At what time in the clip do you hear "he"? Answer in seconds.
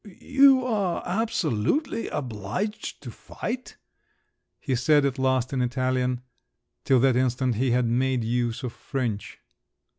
4.59-4.73, 7.53-7.69